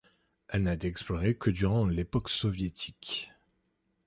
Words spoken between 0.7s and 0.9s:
été